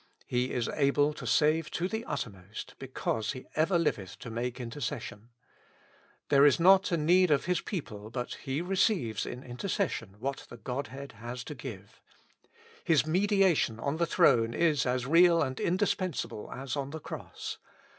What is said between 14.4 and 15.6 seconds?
is as real and